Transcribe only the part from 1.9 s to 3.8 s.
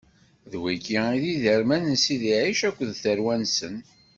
n Sidi Ɛic akked tarwa-nsen.